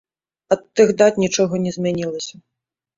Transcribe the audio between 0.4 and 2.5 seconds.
Ад тых дат нічога не змянілася.